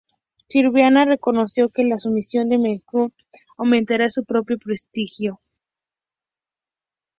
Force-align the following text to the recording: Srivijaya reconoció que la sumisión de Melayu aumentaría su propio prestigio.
Srivijaya 0.49 1.05
reconoció 1.05 1.69
que 1.69 1.83
la 1.83 1.99
sumisión 1.99 2.49
de 2.49 2.57
Melayu 2.57 3.13
aumentaría 3.55 4.09
su 4.09 4.25
propio 4.25 4.57
prestigio. 4.57 5.37